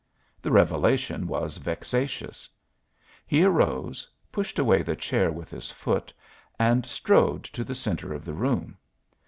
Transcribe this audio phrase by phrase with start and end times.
[0.41, 2.49] The revelation was vexatious;
[3.23, 6.11] he arose, pushed away the chair with his foot
[6.57, 8.77] and strode to the centre of the room.